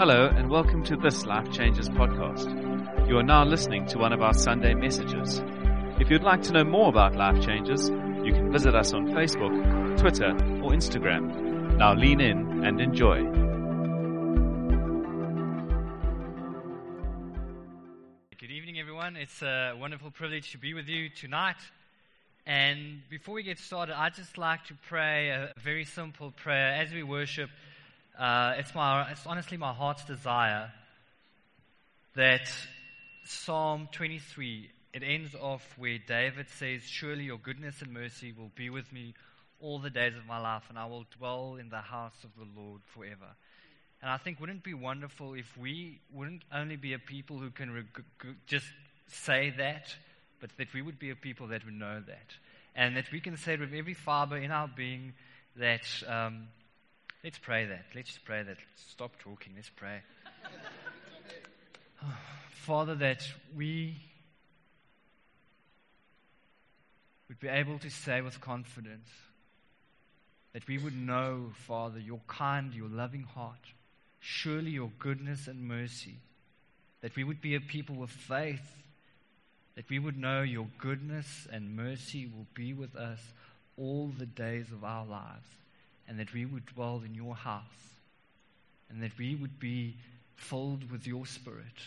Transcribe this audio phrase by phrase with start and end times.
[0.00, 3.06] Hello, and welcome to this Life Changes podcast.
[3.06, 5.42] You are now listening to one of our Sunday messages.
[6.00, 7.90] If you'd like to know more about Life Changes,
[8.24, 10.30] you can visit us on Facebook, Twitter,
[10.64, 11.76] or Instagram.
[11.76, 13.18] Now lean in and enjoy.
[18.38, 19.16] Good evening, everyone.
[19.16, 21.60] It's a wonderful privilege to be with you tonight.
[22.46, 26.90] And before we get started, I'd just like to pray a very simple prayer as
[26.90, 27.50] we worship.
[28.20, 30.70] Uh, it's, my, it's honestly my heart's desire
[32.16, 32.52] that
[33.24, 38.68] Psalm 23, it ends off where David says, Surely your goodness and mercy will be
[38.68, 39.14] with me
[39.58, 42.60] all the days of my life, and I will dwell in the house of the
[42.60, 43.36] Lord forever.
[44.02, 47.48] And I think, wouldn't it be wonderful if we wouldn't only be a people who
[47.48, 48.66] can reg- just
[49.06, 49.94] say that,
[50.42, 52.34] but that we would be a people that would know that.
[52.76, 55.14] And that we can say with every fiber in our being
[55.56, 55.86] that.
[56.06, 56.48] Um,
[57.22, 57.84] Let's pray that.
[57.94, 58.56] Let's pray that.
[58.76, 59.52] Stop talking.
[59.54, 60.00] Let's pray.
[62.50, 63.22] Father, that
[63.54, 63.96] we
[67.28, 69.08] would be able to say with confidence
[70.54, 73.74] that we would know, Father, your kind, your loving heart,
[74.18, 76.16] surely your goodness and mercy,
[77.02, 78.82] that we would be a people with faith,
[79.76, 83.20] that we would know your goodness and mercy will be with us
[83.76, 85.46] all the days of our lives
[86.10, 87.62] and that we would dwell in your house,
[88.90, 89.94] and that we would be
[90.34, 91.78] filled with your Spirit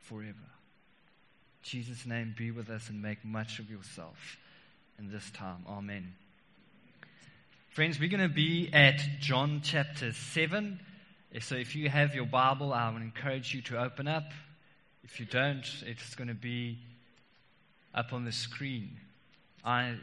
[0.00, 0.26] forever.
[0.32, 4.36] In Jesus' name, be with us and make much of yourself
[4.98, 5.64] in this time.
[5.68, 6.12] Amen.
[7.68, 10.80] Friends, we're going to be at John chapter 7.
[11.32, 14.32] Uh, so if you have your Bible, I would encourage you to open up.
[15.04, 16.76] If you don't, it's going to be
[17.94, 18.96] up on the screen.
[19.64, 19.94] I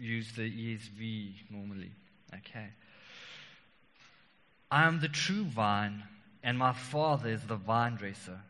[0.00, 1.92] use the ESV normally.
[2.34, 2.66] Okay.
[4.72, 6.02] I am the true vine,
[6.42, 8.40] and my Father is the vine dresser.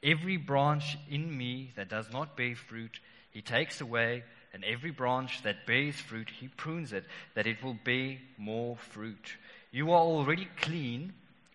[0.00, 3.00] Every branch in me that does not bear fruit,
[3.32, 4.22] he takes away,
[4.54, 7.04] and every branch that bears fruit, he prunes it,
[7.34, 9.32] that it will bear more fruit.
[9.72, 11.12] You are already clean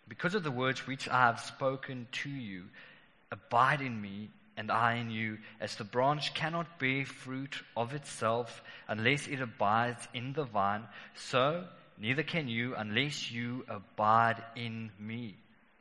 [0.10, 2.66] because of the words which I have spoken to you.
[3.32, 8.62] Abide in me, and I in you, as the branch cannot bear fruit of itself
[8.90, 10.84] unless it abides in the vine,
[11.16, 11.64] so
[12.02, 15.36] Neither can you unless you abide in me.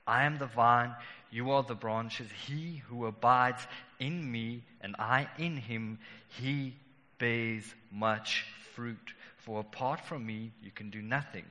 [0.06, 0.94] I am the vine,
[1.30, 2.28] you are the branches.
[2.46, 3.66] He who abides
[3.98, 5.98] in me and I in him,
[6.28, 6.74] he
[7.18, 8.44] bears much
[8.74, 9.14] fruit.
[9.38, 11.46] For apart from me, you can do nothing.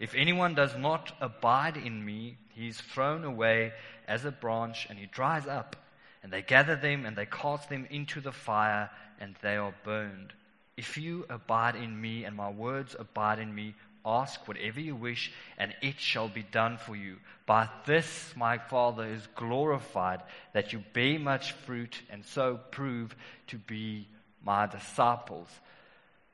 [0.00, 3.74] If anyone does not abide in me, he is thrown away
[4.08, 5.76] as a branch and he dries up.
[6.22, 8.88] And they gather them and they cast them into the fire
[9.20, 10.32] and they are burned.
[10.78, 15.32] If you abide in me and my words abide in me, Ask whatever you wish,
[15.56, 17.16] and it shall be done for you.
[17.46, 20.20] By this my Father is glorified,
[20.52, 23.14] that you bear much fruit, and so prove
[23.48, 24.06] to be
[24.44, 25.48] my disciples.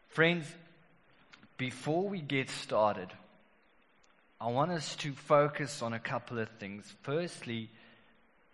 [0.08, 0.46] Friends,
[1.58, 3.08] before we get started,
[4.40, 6.92] I want us to focus on a couple of things.
[7.02, 7.70] Firstly,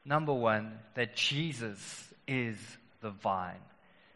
[0.05, 2.59] number one, that Jesus is
[3.01, 3.61] the vine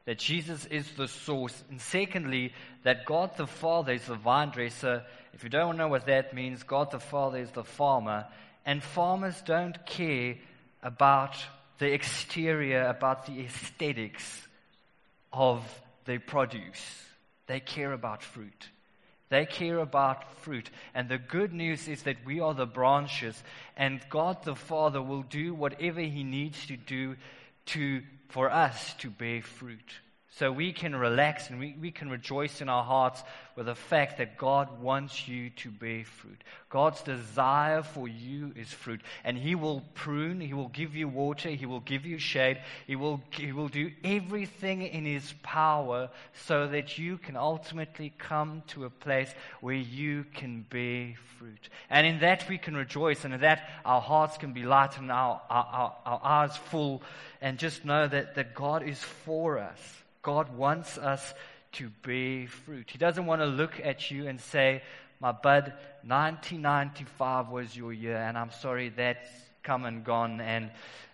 [0.05, 1.63] that Jesus is the source.
[1.71, 2.53] And secondly,
[2.83, 5.05] that God the Father is the vine dresser.
[5.35, 8.27] If you don't know what that means, God the Father is the farmer.
[8.65, 10.37] And farmers don't care
[10.83, 11.37] about
[11.79, 14.49] the exterior, about the aesthetics
[15.33, 15.63] of
[16.05, 17.05] their produce.
[17.47, 18.69] They care about fruit.
[19.29, 20.71] They care about fruit.
[20.95, 23.41] And the good news is that we are the branches,
[23.77, 27.17] and God the Father will do whatever He needs to do
[27.71, 29.93] to for us to bear fruit.
[30.33, 33.23] So we can relax and we, we can rejoice in our hearts
[33.57, 36.45] with the fact that God wants you to bear fruit.
[36.69, 39.01] God's desire for you is fruit.
[39.25, 42.95] And He will prune, He will give you water, He will give you shade, He
[42.95, 46.11] will, he will do everything in His power
[46.47, 51.69] so that you can ultimately come to a place where you can bear fruit.
[51.91, 55.11] And in that we can rejoice, and in that our hearts can be light and
[55.11, 57.03] our, our, our, our eyes full,
[57.43, 60.00] and just know that, that God is for us.
[60.23, 61.35] God wants us
[61.73, 62.91] to bear fruit.
[62.91, 64.83] He doesn't want to look at you and say,
[65.21, 65.73] My bud,
[66.05, 69.29] 1995 was your year, and I'm sorry that's
[69.63, 70.71] come and gone, and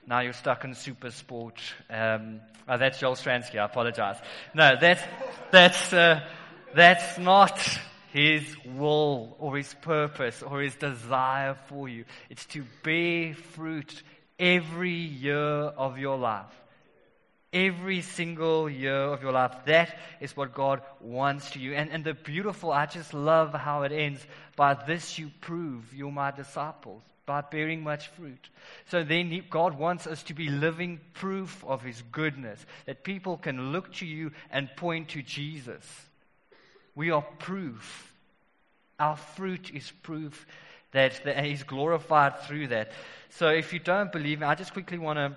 [0.06, 1.58] now you're stuck in SuperSport.
[1.90, 4.16] Um, oh, that's Joel Stransky, I apologize.
[4.54, 5.02] No, that's,
[5.50, 6.20] that's, uh,
[6.74, 7.60] that's not
[8.12, 12.04] his will or his purpose or his desire for you.
[12.30, 14.02] It's to bear fruit
[14.38, 16.46] every year of your life
[17.56, 19.54] every single year of your life.
[19.64, 21.72] That is what God wants to you.
[21.72, 24.20] And, and the beautiful, I just love how it ends.
[24.56, 28.50] By this you prove you're my disciples, by bearing much fruit.
[28.90, 33.72] So then God wants us to be living proof of His goodness, that people can
[33.72, 35.84] look to you and point to Jesus.
[36.94, 38.12] We are proof.
[39.00, 40.46] Our fruit is proof
[40.92, 42.92] that, that He's glorified through that.
[43.30, 45.36] So if you don't believe me, I just quickly want to,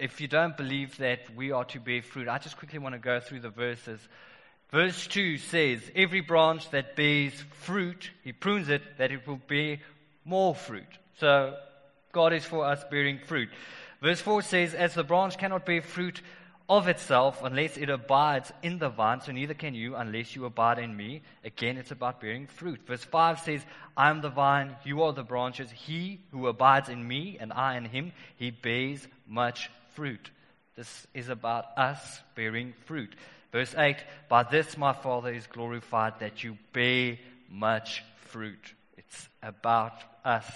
[0.00, 2.98] if, you don't believe that we are to bear fruit, I just quickly want to
[2.98, 4.00] go through the verses.
[4.70, 9.78] Verse 2 says, Every branch that bears fruit, He prunes it that it will bear
[10.24, 10.86] more fruit.
[11.18, 11.56] So
[12.12, 13.48] God is for us bearing fruit.
[14.00, 16.22] Verse 4 says, As the branch cannot bear fruit
[16.70, 20.78] of itself unless it abides in the vine, so neither can you unless you abide
[20.78, 21.20] in me.
[21.44, 22.80] Again, it's about bearing fruit.
[22.86, 23.66] Verse 5 says,
[23.96, 25.68] I am the vine, you are the branches.
[25.70, 29.68] He who abides in me and I in him, he bears much
[30.00, 30.30] fruit.
[30.76, 33.14] This is about us bearing fruit.
[33.52, 33.96] Verse 8,
[34.30, 37.18] By this my Father is glorified that you bear
[37.50, 38.72] much fruit.
[38.96, 39.92] It's about
[40.24, 40.46] us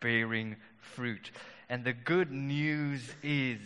[0.00, 1.30] bearing fruit.
[1.68, 3.60] And the good news is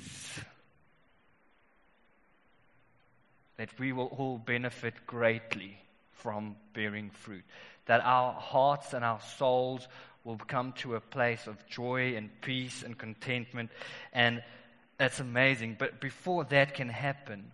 [3.56, 5.78] that we will all benefit greatly
[6.10, 7.44] from bearing fruit.
[7.86, 9.88] That our hearts and our souls
[10.24, 13.70] will come to a place of joy and peace and contentment.
[14.12, 14.42] And
[15.02, 15.74] that's amazing.
[15.80, 17.50] But before that can happen,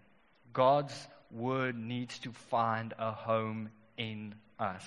[0.53, 0.93] God's
[1.31, 4.85] word needs to find a home in us.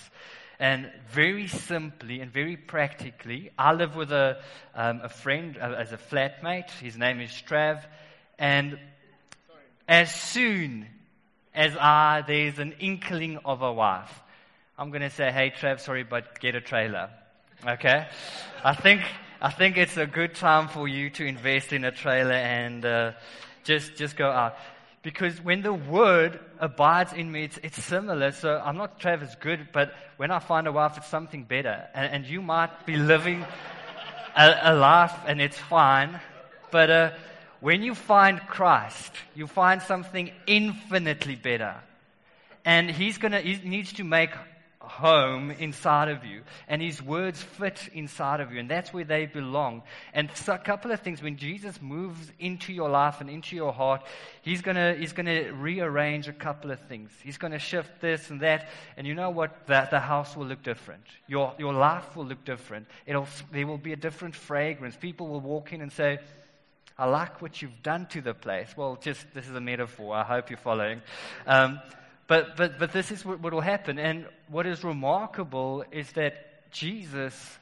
[0.60, 4.44] And very simply and very practically, I live with a,
[4.76, 6.70] um, a friend uh, as a flatmate.
[6.70, 7.84] His name is Trav.
[8.38, 8.78] And
[9.88, 10.86] as soon
[11.56, 14.22] as I, there's an inkling of a wife.
[14.78, 17.10] I'm going to say, hey, Trav, sorry, but get a trailer.
[17.68, 18.08] Okay?
[18.64, 19.02] I think,
[19.44, 23.14] I think it's a good time for you to invest in a trailer and uh,
[23.64, 24.56] just, just go out.
[25.02, 28.34] Because when the word abides in me, it's, it's similar.
[28.34, 31.88] So I'm not Travis good, but when I find a wife, it's something better.
[31.96, 33.44] And, and you might be living
[34.36, 36.20] a, a life and it's fine,
[36.70, 37.12] but uh,
[37.62, 41.76] when you find Christ, you find something infinitely better.
[42.64, 44.30] And he's gonna, he needs to make
[44.84, 46.42] home inside of you.
[46.68, 48.60] And his words fit inside of you.
[48.60, 49.84] And that's where they belong.
[50.14, 51.22] And so a couple of things.
[51.22, 54.04] When Jesus moves into your life and into your heart,
[54.42, 57.12] he's gonna, he's gonna rearrange a couple of things.
[57.24, 58.70] He's gonna shift this and that.
[58.98, 59.68] And you know what?
[59.68, 61.04] That the house will look different.
[61.28, 62.88] Your, your life will look different.
[63.06, 64.96] It'll, there will be a different fragrance.
[64.96, 66.20] People will walk in and say,
[66.98, 68.76] I like what you've done to the place.
[68.78, 70.14] Well, just this is a metaphor.
[70.14, 71.02] I hope you're following.
[71.48, 71.80] Um,
[72.32, 74.00] but, but, but this is what, what will happen.
[74.00, 77.60] And what is remarkable is that Jesus,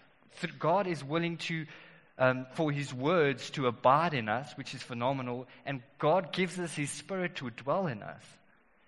[0.60, 1.66] God is willing to,
[2.20, 5.48] um, for his words to abide in us, which is phenomenal.
[5.66, 8.22] And God gives us his spirit to dwell in us.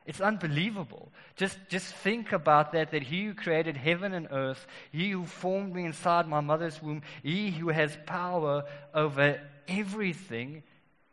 [0.05, 1.11] It's unbelievable.
[1.35, 5.73] Just, just think about that, that he who created heaven and earth, he who formed
[5.73, 10.61] me inside my mother's womb, he who has power over everything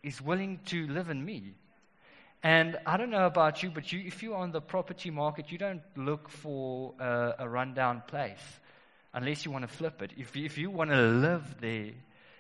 [0.03, 1.55] is willing to live in me.
[2.43, 5.59] And I don't know about you, but you, if you're on the property market, you
[5.59, 8.39] don't look for a, a rundown place
[9.13, 10.13] unless you want to flip it.
[10.17, 11.93] If if you want to live there,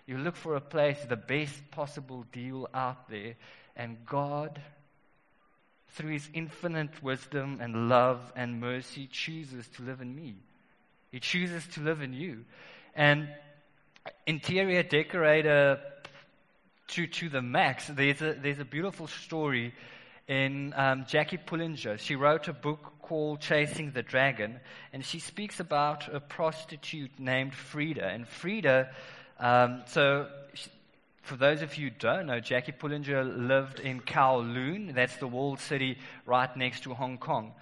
[0.06, 3.34] you look for a place, the best possible deal out there.
[3.76, 4.60] And God,
[5.90, 10.36] through His infinite wisdom and love and mercy, chooses to live in me.
[11.10, 12.44] He chooses to live in you.
[12.94, 13.28] And
[14.26, 15.80] interior decorator
[16.88, 17.86] to, to the max.
[17.86, 19.74] There's a, there's a beautiful story
[20.26, 21.98] in um, Jackie Pullinger.
[21.98, 24.60] She wrote a book called Chasing the Dragon,
[24.92, 28.06] and she speaks about a prostitute named Frida.
[28.06, 28.90] And Frida,
[29.38, 30.70] um, so she,
[31.22, 34.94] for those of you who don't know, Jackie Pullinger lived in Kowloon.
[34.94, 37.52] That's the walled city right next to Hong Kong.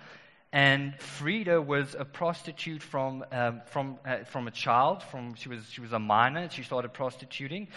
[0.52, 5.02] And Frida was a prostitute from, um, from, uh, from a child.
[5.02, 6.48] From, she, was, she was a minor.
[6.48, 7.68] She started prostituting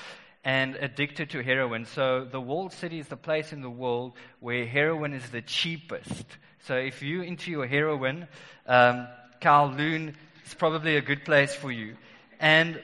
[0.49, 1.85] and addicted to heroin.
[1.85, 6.25] So the walled city is the place in the world where heroin is the cheapest.
[6.61, 8.27] So if you're into your heroin,
[8.65, 9.07] um,
[9.39, 10.15] Kowloon
[10.47, 11.97] is probably a good place for you.
[12.39, 12.81] And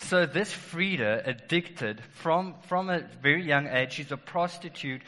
[0.00, 5.02] so this Frida, addicted from, from a very young age, she's a prostitute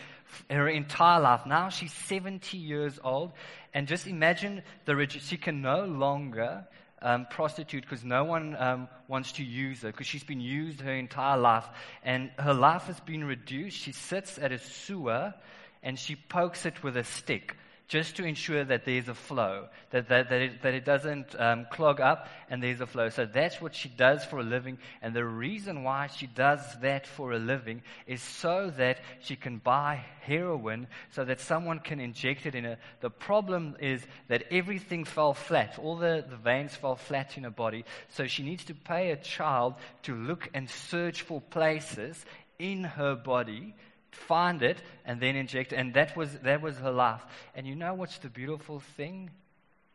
[0.49, 1.45] her entire life.
[1.45, 3.33] Now she's 70 years old.
[3.75, 6.69] And just imagine the she can no longer
[7.03, 10.93] um, prostitute because no one um, wants to use her because she's been used her
[10.93, 11.67] entire life.
[12.03, 13.77] And her life has been reduced.
[13.77, 15.35] She sits at a sewer
[15.83, 17.57] and she pokes it with a stick.
[17.89, 21.67] Just to ensure that there's a flow, that, that, that, it, that it doesn't um,
[21.71, 23.09] clog up and there's a flow.
[23.09, 24.77] So that's what she does for a living.
[25.01, 29.57] And the reason why she does that for a living is so that she can
[29.57, 32.77] buy heroin so that someone can inject it in her.
[33.01, 35.79] The problem is that everything fell flat.
[35.79, 37.87] All the, the veins fell flat in her body.
[38.11, 42.23] So she needs to pay a child to look and search for places
[42.59, 43.75] in her body
[44.11, 45.73] find it, and then inject.
[45.73, 47.25] And that was, that was her life.
[47.55, 49.31] And you know what's the beautiful thing?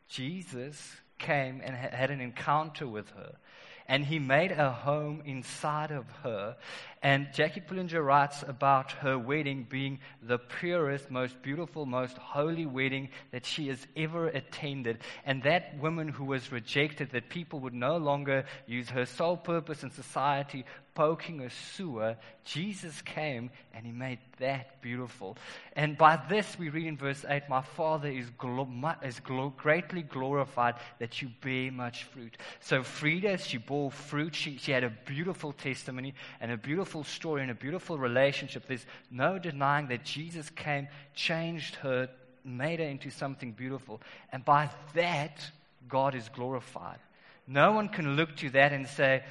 [0.07, 3.35] Jesus came and had an encounter with her.
[3.85, 6.55] And he made a home inside of her.
[7.01, 13.09] And Jackie Pullinger writes about her wedding being the purest, most beautiful, most holy wedding
[13.31, 14.99] that she has ever attended.
[15.25, 19.83] And that woman who was rejected, that people would no longer use her sole purpose
[19.83, 20.63] in society,
[20.95, 25.37] poking a sewer, Jesus came and he made that beautiful.
[25.75, 28.67] And by this, we read in verse 8, My Father is, glo-
[29.03, 32.37] is glo- greatly glorified that you bear much fruit.
[32.59, 34.35] So, Frida, she bore fruit.
[34.35, 38.65] She, she had a beautiful testimony and a beautiful story and a beautiful relationship.
[38.67, 42.09] There's no denying that Jesus came, changed her,
[42.43, 44.01] made her into something beautiful.
[44.31, 45.49] And by that,
[45.87, 46.99] God is glorified.
[47.47, 49.23] No one can look to that and say,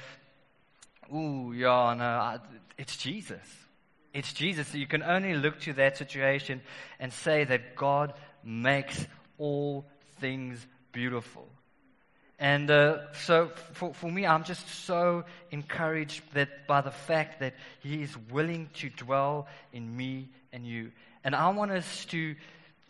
[1.13, 2.39] ooh, yeah, no,
[2.77, 3.39] it's Jesus.
[4.13, 4.67] It's Jesus.
[4.67, 6.61] So you can only look to that situation
[6.99, 9.07] and say that God makes
[9.37, 9.85] all
[10.19, 11.47] things beautiful.
[12.39, 17.53] And uh, so for, for me, I'm just so encouraged that by the fact that
[17.79, 20.91] He is willing to dwell in me and you.
[21.23, 22.35] And I want us to,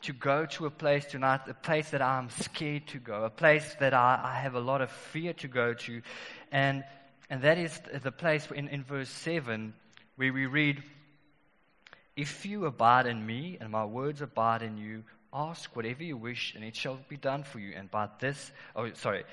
[0.03, 3.75] to go to a place tonight, a place that I'm scared to go, a place
[3.79, 6.01] that I, I have a lot of fear to go to.
[6.51, 6.84] And
[7.34, 9.74] and that is the place in, in verse 7
[10.18, 10.84] where we read,
[12.16, 16.54] If you abide in me and my words abide in you, ask whatever you wish
[16.54, 17.74] and it shall be done for you.
[17.75, 19.24] And by this, oh, sorry.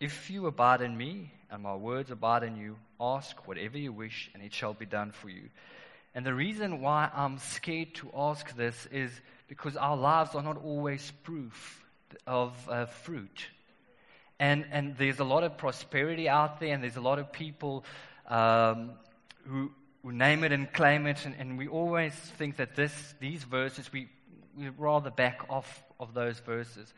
[0.00, 4.32] If you abide in me and my words abide in you, ask whatever you wish
[4.34, 5.48] and it shall be done for you.
[6.16, 9.12] And the reason why I'm scared to ask this is
[9.46, 11.84] because our lives are not always proof
[12.26, 13.46] of uh, fruit.
[14.40, 17.84] And, and there's a lot of prosperity out there, and there's a lot of people
[18.28, 18.92] um,
[19.44, 19.70] who,
[20.02, 21.24] who name it and claim it.
[21.24, 24.08] And, and we always think that this, these verses, we,
[24.56, 26.92] we rather back off of those verses.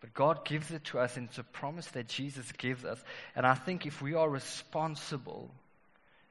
[0.00, 3.02] But God gives it to us, and it's a promise that Jesus gives us.
[3.36, 5.50] And I think if we are responsible,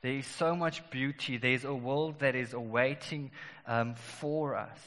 [0.02, 1.38] there is so much beauty.
[1.38, 3.32] There's a world that is awaiting
[3.66, 4.80] um, for us.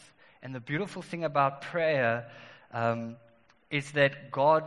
[0.43, 2.31] And the beautiful thing about prayer
[2.73, 3.17] um,
[3.71, 4.65] is that God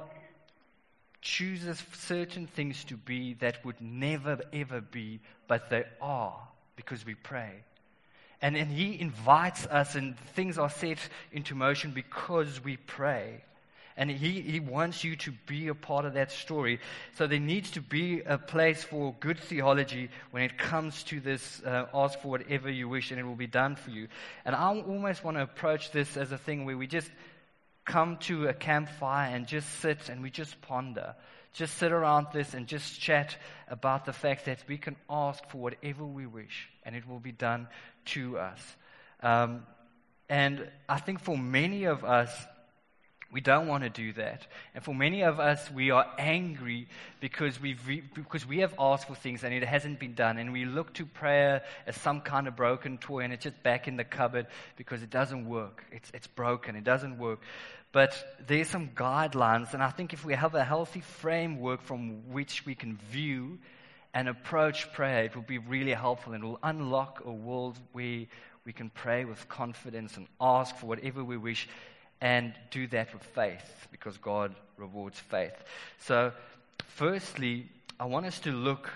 [1.22, 6.40] chooses certain things to be that would never ever be, but they are
[6.76, 7.52] because we pray.
[8.42, 11.00] And, and He invites us, and things are set
[11.32, 13.44] into motion because we pray.
[14.00, 16.80] And he, he wants you to be a part of that story.
[17.16, 21.64] So there needs to be a place for good theology when it comes to this
[21.64, 24.08] uh, ask for whatever you wish and it will be done for you.
[24.46, 27.10] And I almost want to approach this as a thing where we just
[27.88, 31.16] come to a campfire and just sit and we just ponder.
[31.54, 33.36] Just sit around this and just chat
[33.68, 37.32] about the fact that we can ask for whatever we wish and it will be
[37.32, 37.68] done
[38.06, 38.76] to us.
[39.24, 39.66] Um,
[40.30, 42.30] and I think for many of us,
[43.32, 44.48] we don't want to do that.
[44.74, 46.88] And for many of us, we are angry
[47.20, 50.38] because, we've re- because we have asked for things and it hasn't been done.
[50.38, 53.88] And we look to prayer as some kind of broken toy and it's just back
[53.88, 55.84] in the cupboard because it doesn't work.
[55.92, 56.78] It's, it's broken.
[56.78, 57.42] It doesn't work.
[57.92, 62.66] But there's some guidelines, and I think if we have a healthy framework from which
[62.66, 63.60] we can view
[64.14, 68.26] and approach prayer, it will be really helpful and will unlock a world where
[68.66, 71.70] we can pray with confidence and ask for whatever we wish
[72.20, 75.54] and do that with faith because God rewards faith.
[76.00, 76.34] So,
[76.88, 78.90] firstly, I want us to look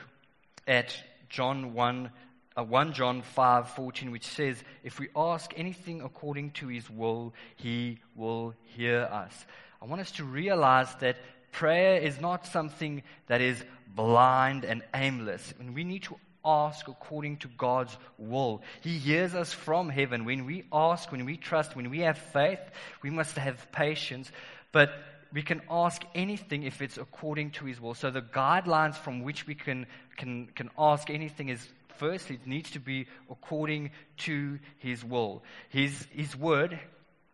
[0.67, 0.95] at
[1.29, 2.11] John 1
[2.57, 7.99] uh, 1 John 5:14 which says if we ask anything according to his will he
[8.15, 9.45] will hear us.
[9.81, 11.17] I want us to realize that
[11.51, 13.63] prayer is not something that is
[13.95, 15.53] blind and aimless.
[15.59, 18.61] And we need to ask according to God's will.
[18.81, 20.25] He hears us from heaven.
[20.25, 22.59] When we ask, when we trust, when we have faith,
[23.01, 24.31] we must have patience.
[24.71, 24.91] But
[25.33, 27.93] we can ask anything if it's according to His will.
[27.93, 29.85] So the guidelines from which we can,
[30.17, 31.67] can, can ask anything is
[32.01, 35.43] firstly, it needs to be according to His will.
[35.69, 36.79] His, his word,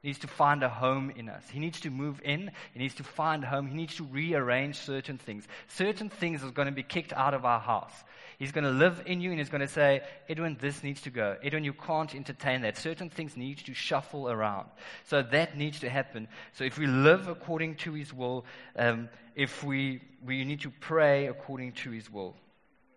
[0.04, 1.44] needs to find a home in us.
[1.50, 2.52] He needs to move in.
[2.74, 3.68] He needs to find a home.
[3.68, 5.48] He needs to rearrange certain things.
[5.70, 7.94] Certain things are going to be kicked out of our house.
[8.38, 11.10] He's going to live in you and he's going to say, Edwin, this needs to
[11.10, 11.38] go.
[11.42, 12.78] Edwin, you can't entertain that.
[12.78, 14.68] Certain things need to shuffle around.
[15.06, 16.28] So that needs to happen.
[16.54, 18.46] So if we live according to his will,
[18.76, 22.36] um, if we, we need to pray according to his will.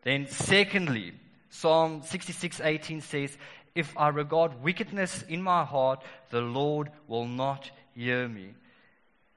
[0.02, 1.14] Then secondly,
[1.50, 3.36] Psalm 66:18 says,
[3.74, 8.54] "If I regard wickedness in my heart, the Lord will not hear me."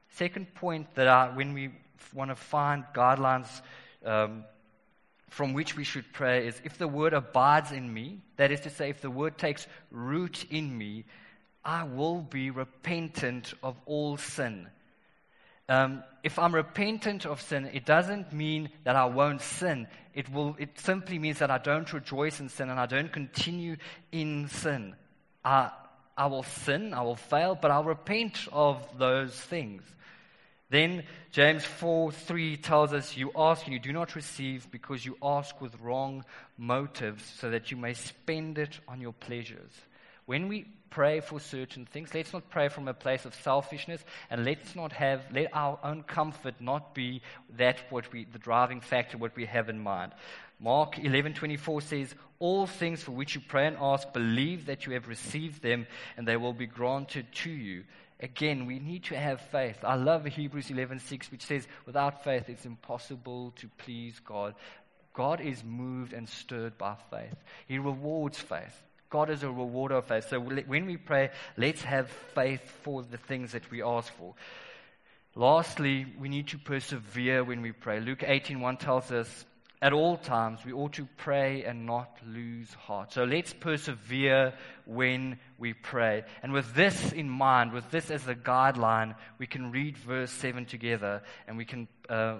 [0.09, 1.71] Second point that I, when we
[2.13, 3.61] want to find guidelines
[4.05, 4.45] um,
[5.29, 8.69] from which we should pray is if the word abides in me, that is to
[8.69, 11.05] say, if the word takes root in me,
[11.65, 14.67] I will be repentant of all sin.
[15.69, 19.87] Um, if I'm repentant of sin, it doesn't mean that I won't sin.
[20.13, 23.77] It, will, it simply means that I don't rejoice in sin and I don't continue
[24.11, 24.95] in sin.
[25.43, 25.71] I,
[26.17, 29.83] I will sin, I will fail, but I'll repent of those things.
[30.69, 35.17] Then James 4 3 tells us, You ask and you do not receive because you
[35.21, 36.25] ask with wrong
[36.57, 39.71] motives, so that you may spend it on your pleasures.
[40.25, 44.45] When we pray for certain things, let's not pray from a place of selfishness, and
[44.45, 47.21] let's not have, let our own comfort not be
[47.57, 50.13] that what we, the driving factor, what we have in mind.
[50.59, 55.07] Mark 11:24 says, "All things for which you pray and ask, believe that you have
[55.07, 57.83] received them, and they will be granted to you."
[58.19, 59.83] Again, we need to have faith.
[59.83, 64.55] I love Hebrews 11:6 which says without faith it's impossible to please God.
[65.13, 67.35] God is moved and stirred by faith.
[67.67, 68.81] He rewards faith.
[69.13, 70.27] God is a rewarder of faith.
[70.27, 74.33] So when we pray, let's have faith for the things that we ask for.
[75.35, 77.99] Lastly, we need to persevere when we pray.
[77.99, 79.45] Luke 18:1 tells us
[79.83, 83.11] at all times, we ought to pray and not lose heart.
[83.11, 84.53] So let's persevere
[84.85, 86.23] when we pray.
[86.41, 90.65] And with this in mind, with this as a guideline, we can read verse 7
[90.65, 92.37] together and we can uh,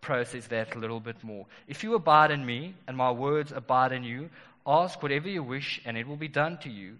[0.00, 1.46] process that a little bit more.
[1.68, 4.30] If you abide in me and my words abide in you,
[4.66, 6.98] ask whatever you wish and it will be done to you.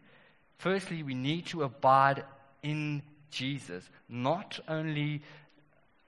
[0.58, 2.25] Firstly, we need to abide
[2.62, 5.23] in Jesus, not only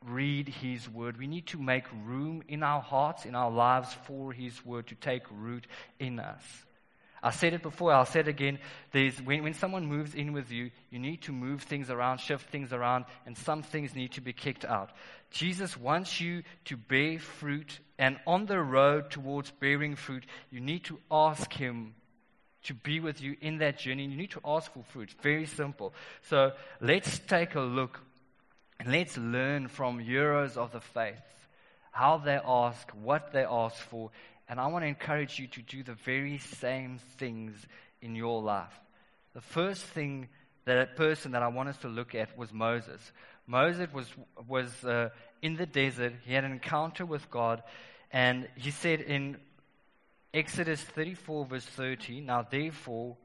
[0.06, 1.18] read His Word.
[1.18, 4.94] We need to make room in our hearts, in our lives for His Word to
[4.94, 5.66] take root
[5.98, 6.42] in us.
[7.22, 8.58] I said it before, I'll say it again.
[8.92, 12.50] There's, when, when someone moves in with you, you need to move things around, shift
[12.50, 14.90] things around, and some things need to be kicked out.
[15.30, 20.84] Jesus wants you to bear fruit, and on the road towards bearing fruit, you need
[20.84, 21.94] to ask Him
[22.64, 24.04] to be with you in that journey.
[24.04, 25.14] You need to ask for fruit.
[25.22, 25.94] Very simple.
[26.28, 28.00] So let's take a look
[28.78, 31.16] and let's learn from heroes of the faith
[31.90, 34.10] how they ask, what they ask for.
[34.48, 37.54] And I want to encourage you to do the very same things
[38.00, 38.72] in your life.
[39.34, 40.28] The first thing
[40.64, 43.12] that person that I want us to look at was Moses.
[43.46, 44.06] Moses was,
[44.46, 45.10] was uh,
[45.42, 46.14] in the desert.
[46.24, 47.62] He had an encounter with God.
[48.10, 49.38] And he said in
[50.32, 53.16] Exodus 34, verse 30, Now therefore,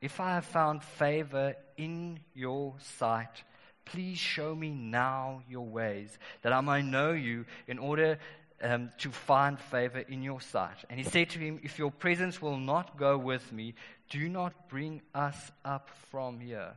[0.00, 3.42] if I have found favor in your sight,
[3.84, 8.18] Please show me now your ways, that I may know you in order
[8.62, 10.84] um, to find favor in your sight.
[10.88, 13.74] And he said to him, If your presence will not go with me,
[14.10, 16.72] do not bring us up from here.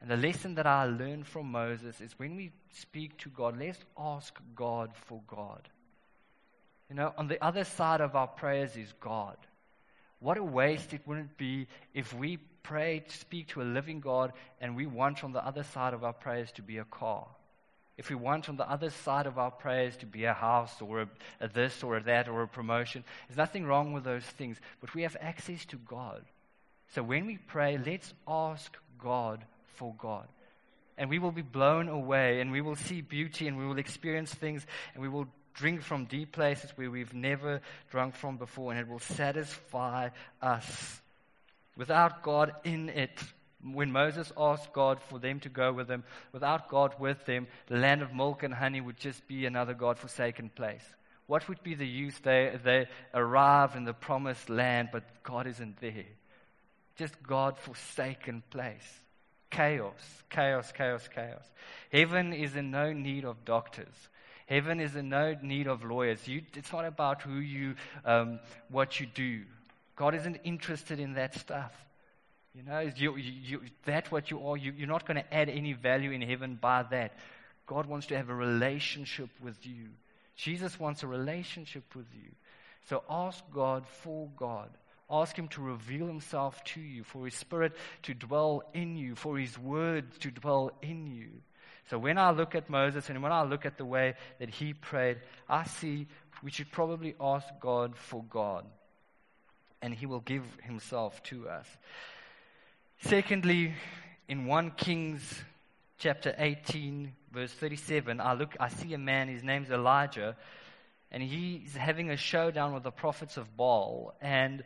[0.00, 3.78] And the lesson that I learned from Moses is when we speak to God, let's
[3.98, 5.68] ask God for God.
[6.88, 9.36] You know, on the other side of our prayers is God.
[10.20, 14.76] What a waste it wouldn't be if we pray, speak to a living God, and
[14.76, 17.26] we want on the other side of our prayers to be a car.
[18.00, 21.02] If we want on the other side of our prayers to be a house or
[21.02, 21.08] a,
[21.38, 24.94] a this or a that or a promotion, there's nothing wrong with those things, but
[24.94, 26.24] we have access to God.
[26.94, 30.26] So when we pray, let's ask God for God.
[30.96, 34.32] And we will be blown away and we will see beauty and we will experience
[34.32, 37.60] things and we will drink from deep places where we've never
[37.90, 40.08] drunk from before and it will satisfy
[40.40, 41.02] us
[41.76, 43.22] without God in it.
[43.62, 47.76] When Moses asked God for them to go with him, without God with them, the
[47.76, 50.84] land of milk and honey would just be another God forsaken place.
[51.26, 52.18] What would be the use?
[52.18, 56.06] They, they arrive in the promised land, but God isn't there.
[56.96, 59.00] Just God forsaken place.
[59.50, 61.44] Chaos, chaos, chaos, chaos.
[61.92, 64.08] Heaven is in no need of doctors.
[64.46, 66.26] Heaven is in no need of lawyers.
[66.26, 69.42] You, it's not about who you, um, what you do.
[69.94, 71.72] God isn't interested in that stuff.
[72.54, 74.56] You know, you, you, you, that's what you are.
[74.56, 77.12] You, you're not going to add any value in heaven by that.
[77.66, 79.88] God wants to have a relationship with you.
[80.36, 82.30] Jesus wants a relationship with you.
[82.88, 84.70] So ask God for God.
[85.08, 87.72] Ask Him to reveal Himself to you, for His Spirit
[88.04, 91.28] to dwell in you, for His Word to dwell in you.
[91.90, 94.74] So when I look at Moses and when I look at the way that he
[94.74, 96.06] prayed, I see
[96.42, 98.64] we should probably ask God for God,
[99.82, 101.66] and He will give Himself to us.
[103.04, 103.72] Secondly,
[104.28, 105.42] in 1 Kings
[105.96, 110.36] chapter 18, verse 37, I look, I see a man, his name's Elijah,
[111.10, 114.14] and he's having a showdown with the prophets of Baal.
[114.20, 114.62] And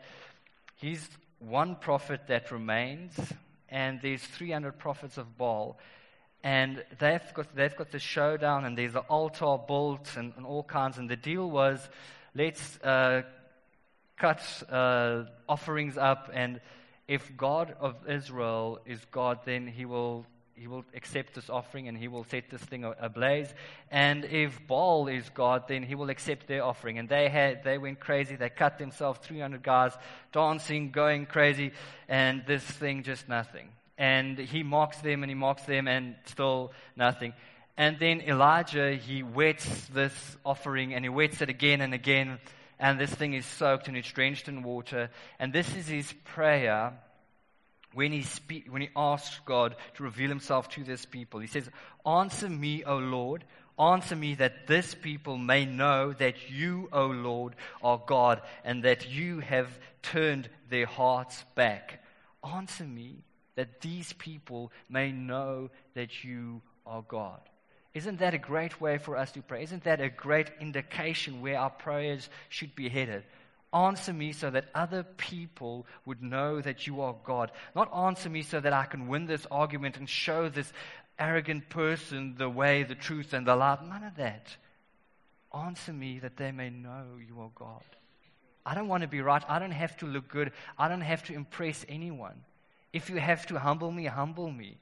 [0.77, 3.13] he's one prophet that remains,
[3.69, 5.79] and there's 300 prophets of Baal.
[6.43, 10.65] And they've got, they've got the showdown, and there's an altar built and, and all
[10.65, 10.99] kinds.
[10.99, 11.89] And the deal was
[12.35, 13.23] let's uh,
[14.19, 16.61] cut uh, offerings up, and
[17.07, 21.97] if God of Israel is God, then he will he will accept this offering and
[21.97, 23.53] he will set this thing ablaze.
[23.91, 26.99] And if Baal is God, then he will accept their offering.
[26.99, 28.37] And they had, they went crazy.
[28.37, 29.93] They cut themselves, 300 guys
[30.33, 31.73] dancing, going crazy,
[32.09, 33.69] and this thing just nothing.
[33.99, 37.33] And he mocks them and he mocks them and still nothing.
[37.77, 42.39] And then Elijah, he wets this offering and he wets it again and again.
[42.79, 45.11] And this thing is soaked and it's drenched in water.
[45.39, 46.93] And this is his prayer
[47.93, 51.41] when he, speak, when he asks God to reveal himself to this people.
[51.41, 51.69] He says,
[52.05, 53.45] Answer me, O Lord.
[53.79, 59.09] Answer me that this people may know that you, O Lord, are God and that
[59.11, 62.01] you have turned their hearts back.
[62.45, 63.25] Answer me
[63.57, 67.41] that these people may know that you are God.
[67.95, 69.63] Isn't that a great way for us to pray?
[69.63, 73.23] Isn't that a great indication where our prayers should be headed?
[73.73, 77.53] Answer me so that other people would know that you are God.
[77.75, 80.73] Not answer me so that I can win this argument and show this
[81.19, 83.81] arrogant person the way, the truth, and the life.
[83.83, 84.57] None of that.
[85.53, 87.85] Answer me that they may know you are God.
[88.67, 89.43] I don't want to be right.
[89.49, 90.53] I don't have to look good.
[90.79, 92.43] I don't have to impress anyone.
[92.93, 94.79] If you have to humble me, humble me.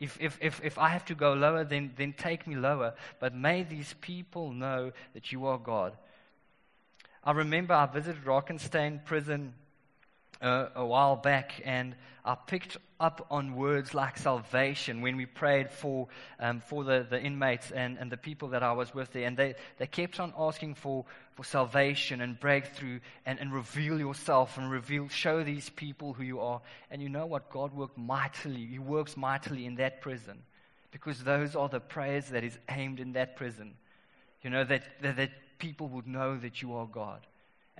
[0.00, 2.94] If, if, if, if I have to go lower, then, then take me lower.
[3.20, 5.92] But may these people know that you are God.
[7.22, 9.52] I remember I visited Drakenstein prison
[10.40, 15.70] uh, a while back, and I picked up on words like salvation when we prayed
[15.70, 19.26] for, um, for the, the inmates and, and the people that I was with there.
[19.26, 24.58] And they, they kept on asking for, for salvation and breakthrough and, and reveal yourself
[24.58, 26.60] and reveal, show these people who you are.
[26.90, 27.50] And you know what?
[27.50, 28.66] God worked mightily.
[28.66, 30.42] He works mightily in that prison
[30.90, 33.74] because those are the prayers that is aimed in that prison.
[34.42, 37.26] You know, that, that, that people would know that you are God.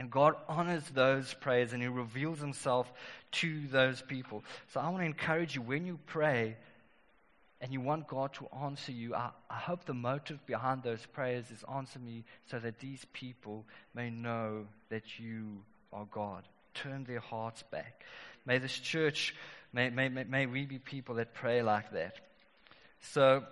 [0.00, 2.90] And God honors those prayers and He reveals Himself
[3.32, 4.42] to those people.
[4.72, 6.56] So I want to encourage you when you pray
[7.60, 11.50] and you want God to answer you, I, I hope the motive behind those prayers
[11.50, 15.58] is answer me so that these people may know that you
[15.92, 16.44] are God.
[16.72, 18.02] Turn their hearts back.
[18.46, 19.34] May this church,
[19.70, 22.14] may, may, may, may we be people that pray like that.
[23.02, 23.44] So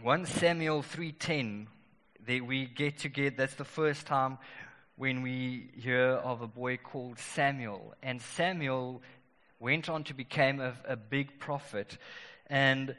[0.00, 1.66] 1 Samuel 3.10
[2.24, 3.34] that we get together.
[3.36, 4.38] That's the first time
[4.96, 7.94] when we hear of a boy called Samuel.
[8.02, 9.02] And Samuel
[9.60, 11.98] went on to become a, a big prophet.
[12.46, 12.96] And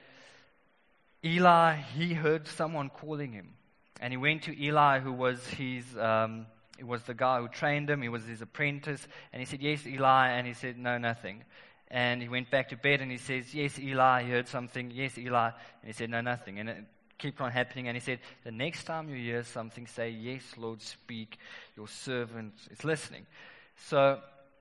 [1.25, 3.53] Eli, he heard someone calling him.
[3.99, 6.45] And he went to Eli, who was his, um,
[6.77, 8.03] he was the guy who trained him.
[8.03, 9.07] He was his apprentice.
[9.33, 10.29] And he said, Yes, Eli.
[10.29, 11.43] And he said, No, nothing.
[11.89, 14.91] And he went back to bed and he says, Yes, Eli, he heard something.
[14.91, 15.49] Yes, Eli.
[15.81, 16.59] And he said, No, nothing.
[16.59, 16.83] And it,
[17.17, 17.87] keep on happening.
[17.87, 21.37] And he said, The next time you hear something, say, Yes, Lord, speak.
[21.75, 23.25] Your servant is listening.
[23.87, 24.19] So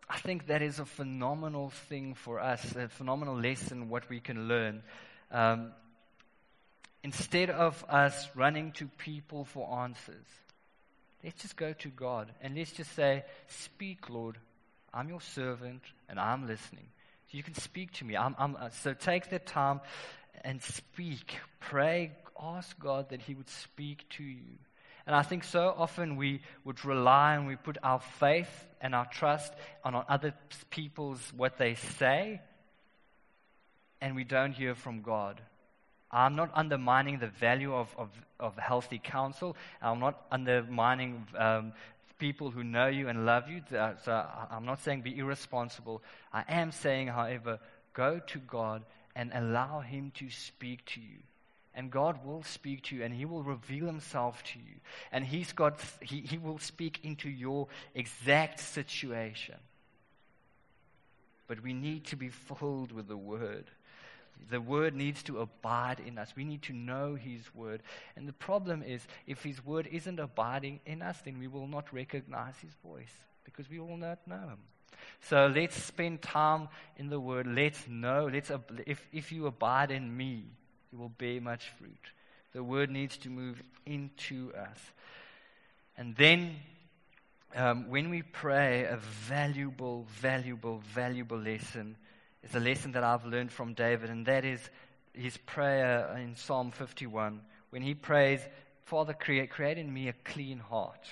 [0.08, 4.48] I think that is a phenomenal thing for us, a phenomenal lesson, what we can
[4.48, 4.82] learn.
[5.30, 5.72] Um,
[7.02, 10.26] instead of us running to people for answers,
[11.24, 14.38] let's just go to God and let's just say, Speak, Lord.
[14.94, 16.86] I'm your servant and I'm listening.
[17.30, 18.16] You can speak to me.
[18.16, 19.82] I'm, I'm, uh, so take the time
[20.42, 21.36] and speak.
[21.60, 24.58] Pray ask God that He would speak to you.
[25.06, 29.06] And I think so often we would rely and we put our faith and our
[29.06, 29.52] trust
[29.84, 30.34] on other
[30.70, 32.40] people's what they say,
[34.00, 35.40] and we don't hear from God.
[36.10, 39.56] I'm not undermining the value of, of, of healthy counsel.
[39.80, 41.72] I'm not undermining um,
[42.18, 43.62] people who know you and love you.
[43.70, 46.02] So I'm not saying be irresponsible.
[46.32, 47.58] I am saying, however,
[47.92, 51.18] go to God and allow Him to speak to you
[51.76, 54.80] and God will speak to you and He will reveal Himself to you.
[55.12, 59.56] And He's got, He, he will speak into your exact situation.
[61.46, 63.66] But we need to be filled with the Word.
[64.50, 66.32] The Word needs to abide in us.
[66.34, 67.82] We need to know His Word.
[68.16, 71.92] And the problem is, if His Word isn't abiding in us, then we will not
[71.92, 73.12] recognize His voice
[73.44, 74.58] because we will not know Him.
[75.20, 77.46] So let's spend time in the Word.
[77.46, 78.28] Let's know.
[78.32, 78.50] Let's,
[78.86, 80.44] if, if you abide in me,
[80.98, 82.10] will bear much fruit.
[82.52, 84.78] The Word needs to move into us.
[85.96, 86.56] And then,
[87.54, 91.96] um, when we pray, a valuable, valuable, valuable lesson
[92.42, 94.60] is a lesson that I've learned from David, and that is
[95.12, 98.40] his prayer in Psalm 51 when he prays,
[98.84, 101.06] Father, create, create in me a clean heart.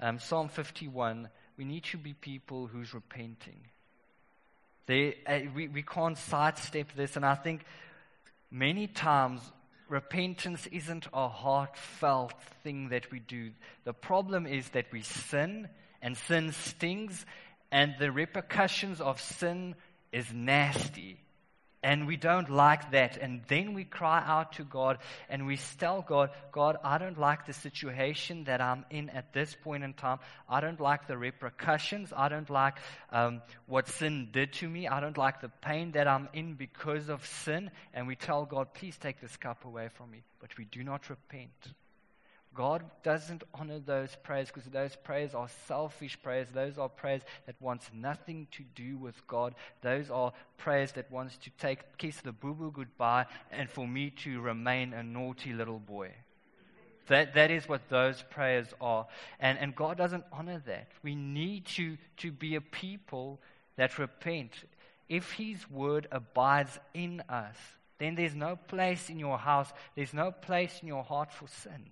[0.00, 3.60] Um, Psalm 51, we need to be people who's repenting.
[4.86, 7.64] They, uh, we, we can't sidestep this, and I think
[8.50, 9.40] many times
[9.88, 13.50] repentance isn't a heartfelt thing that we do.
[13.84, 15.68] The problem is that we sin,
[16.00, 17.26] and sin stings,
[17.70, 19.74] and the repercussions of sin
[20.12, 21.18] is nasty.
[21.82, 23.16] And we don't like that.
[23.16, 24.98] And then we cry out to God
[25.30, 29.56] and we tell God, God, I don't like the situation that I'm in at this
[29.62, 30.18] point in time.
[30.48, 32.12] I don't like the repercussions.
[32.14, 32.76] I don't like
[33.10, 34.88] um, what sin did to me.
[34.88, 37.70] I don't like the pain that I'm in because of sin.
[37.94, 40.22] And we tell God, please take this cup away from me.
[40.38, 41.72] But we do not repent.
[42.54, 46.48] God doesn't honor those prayers because those prayers are selfish prayers.
[46.52, 49.54] Those are prayers that wants nothing to do with God.
[49.82, 54.10] Those are prayers that wants to take kiss the boo boo goodbye and for me
[54.24, 56.10] to remain a naughty little boy.
[57.06, 59.06] That, that is what those prayers are.
[59.38, 60.88] And, and God doesn't honor that.
[61.02, 63.40] We need to, to be a people
[63.76, 64.52] that repent.
[65.08, 67.56] If His word abides in us,
[67.98, 71.90] then there's no place in your house, there's no place in your heart for sin.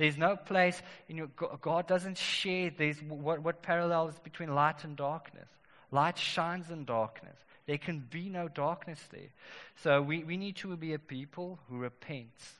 [0.00, 4.96] There's no place in your God doesn't share there's what, what parallels between light and
[4.96, 5.46] darkness.
[5.90, 7.36] Light shines in darkness.
[7.66, 9.28] There can be no darkness there.
[9.82, 12.54] So we, we need to be a people who repents.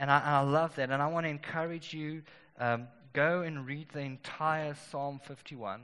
[0.00, 0.90] And I, and I love that.
[0.90, 2.22] And I want to encourage you
[2.58, 5.82] um, go and read the entire Psalm 51.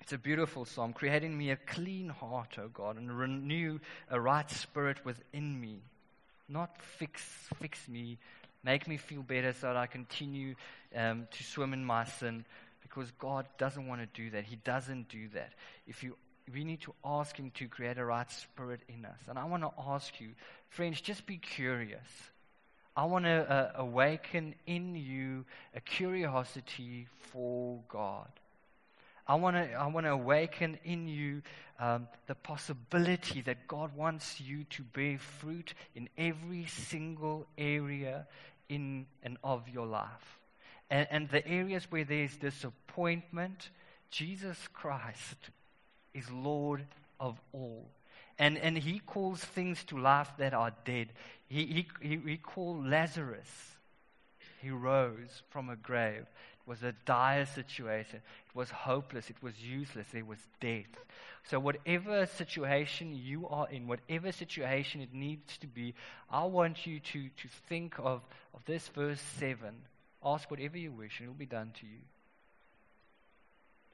[0.00, 3.78] It's a beautiful psalm, creating me a clean heart, O God, and renew
[4.10, 5.82] a right spirit within me.
[6.48, 7.22] Not fix,
[7.60, 8.18] fix me,
[8.62, 10.54] Make me feel better so that I continue
[10.94, 12.44] um, to swim in my sin
[12.82, 14.44] because God doesn't want to do that.
[14.44, 15.52] He doesn't do that.
[15.86, 16.16] If you
[16.52, 19.20] we need to ask Him to create a right spirit in us.
[19.28, 20.30] And I want to ask you,
[20.68, 22.30] friends, just be curious.
[22.96, 25.44] I want to uh, awaken in you
[25.74, 28.28] a curiosity for God.
[29.26, 31.42] I want to I want to awaken in you
[31.78, 38.26] um, the possibility that God wants you to bear fruit in every single area
[38.68, 40.38] in and of your life.
[40.90, 43.70] And, and the areas where there's disappointment,
[44.10, 45.50] Jesus Christ
[46.12, 46.84] is Lord
[47.18, 47.88] of all.
[48.38, 51.12] And, and he calls things to life that are dead.
[51.46, 53.48] He, he, he, he called Lazarus.
[54.62, 56.26] He rose from a grave.
[56.66, 58.16] Was a dire situation.
[58.16, 59.30] It was hopeless.
[59.30, 60.06] It was useless.
[60.14, 60.86] It was death.
[61.44, 65.94] So, whatever situation you are in, whatever situation it needs to be,
[66.30, 68.22] I want you to, to think of,
[68.54, 69.74] of this verse 7.
[70.24, 72.02] Ask whatever you wish, and it will be done to you.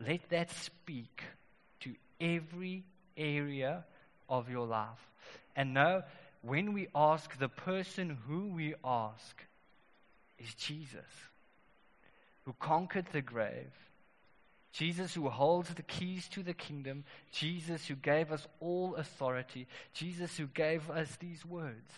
[0.06, 1.22] Let that speak
[1.80, 2.84] to every
[3.16, 3.84] area
[4.28, 5.08] of your life.
[5.54, 6.02] And know
[6.42, 9.42] when we ask, the person who we ask
[10.38, 11.04] is Jesus,
[12.46, 13.72] who conquered the grave
[14.76, 20.36] Jesus, who holds the keys to the kingdom, Jesus, who gave us all authority, Jesus,
[20.36, 21.90] who gave us these words.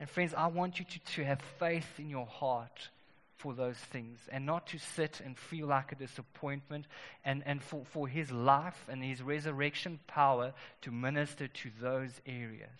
[0.00, 2.88] And friends, I want you to, to have faith in your heart
[3.36, 6.86] for those things and not to sit and feel like a disappointment
[7.22, 12.70] and, and for, for his life and his resurrection power to minister to those areas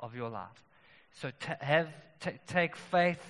[0.00, 0.64] of your life.
[1.12, 3.22] So t- have, t- take faith,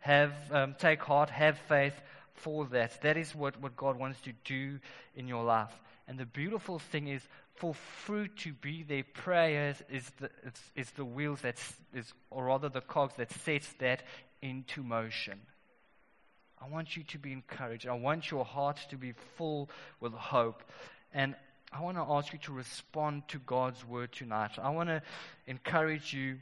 [0.00, 1.94] have, um, take heart, have faith
[2.36, 3.00] for that.
[3.02, 4.78] That is what, what God wants to do
[5.14, 5.72] in your life.
[6.08, 7.22] And the beautiful thing is,
[7.54, 10.30] for fruit to be there, prayers is the,
[10.74, 11.56] it's the wheels that,
[11.94, 14.02] is, or rather the cogs that sets that
[14.42, 15.40] into motion.
[16.60, 17.86] I want you to be encouraged.
[17.86, 19.68] I want your heart to be full
[20.00, 20.62] with hope.
[21.12, 21.34] And
[21.72, 24.52] I want to ask you to respond to God's word tonight.
[24.62, 25.02] I want to
[25.46, 26.38] encourage you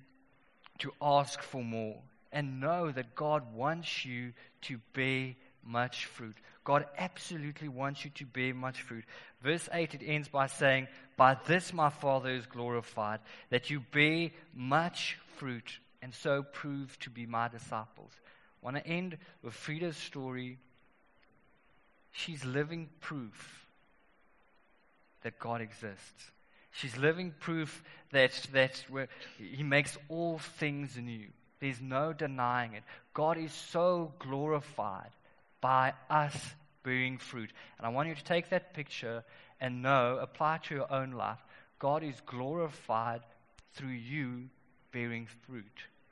[0.79, 1.97] to ask for more
[2.33, 6.37] and know that God wants you to bear much fruit.
[6.65, 9.05] God absolutely wants you to bear much fruit.
[9.43, 14.31] Verse 8, it ends by saying, By this my Father is glorified, that you bear
[14.55, 18.13] much fruit and so prove to be my disciples.
[18.63, 20.59] I want to end with Frida's story.
[22.13, 23.67] She's living proof
[25.23, 26.31] that God exists.
[26.73, 28.83] She's living proof that, that
[29.39, 31.27] He makes all things new.
[31.61, 32.83] There's no denying it.
[33.13, 35.11] God is so glorified
[35.65, 36.37] by us
[36.83, 37.51] bearing fruit.
[37.79, 39.25] And I want you to take that picture
[39.63, 41.39] and know, apply it to your own life.
[41.79, 43.23] God is glorified
[43.73, 44.51] through you
[44.93, 45.65] bearing fruit.